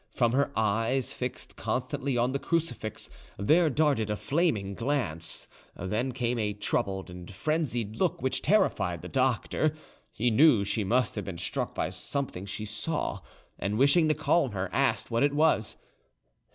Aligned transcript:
From 0.15 0.31
her 0.31 0.49
eyes, 0.57 1.13
fixed 1.13 1.55
constantly 1.55 2.17
on 2.17 2.31
the 2.31 2.39
crucifix, 2.39 3.07
there 3.37 3.69
darted 3.69 4.09
a 4.09 4.15
flaming 4.15 4.73
glance, 4.73 5.47
then 5.75 6.11
came 6.11 6.39
a 6.39 6.53
troubled 6.53 7.11
and 7.11 7.29
frenzied 7.31 7.97
look 7.97 8.19
which 8.19 8.41
terrified 8.41 9.03
the 9.03 9.07
doctor. 9.09 9.75
He 10.11 10.31
knew 10.31 10.63
she 10.63 10.83
must 10.83 11.13
have 11.13 11.25
been 11.25 11.37
struck 11.37 11.75
by 11.75 11.89
something 11.89 12.47
she 12.47 12.65
saw, 12.65 13.19
and, 13.59 13.77
wishing 13.77 14.07
to 14.07 14.15
calm 14.15 14.53
her, 14.53 14.71
asked 14.73 15.11
what 15.11 15.21
it 15.21 15.33
was. 15.35 15.77